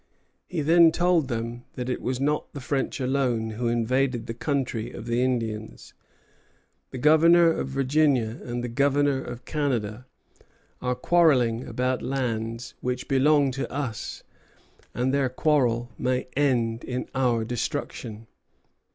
[0.47, 4.89] He then told them that it was not the French alone who invaded the country
[4.91, 5.93] of the Indians.
[6.89, 10.07] "The Governor of Virginia and the Governor of Canada
[10.81, 14.23] are quarrelling about lands which belong to us,
[14.95, 18.25] and their quarrel may end in our destruction."